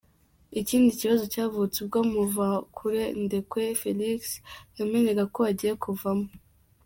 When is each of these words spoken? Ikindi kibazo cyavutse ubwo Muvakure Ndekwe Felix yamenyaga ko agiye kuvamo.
Ikindi 0.59 0.89
kibazo 0.99 1.23
cyavutse 1.33 1.77
ubwo 1.83 1.99
Muvakure 2.11 3.03
Ndekwe 3.23 3.63
Felix 3.81 4.21
yamenyaga 4.77 5.23
ko 5.33 5.39
agiye 5.49 5.73
kuvamo. 5.83 6.27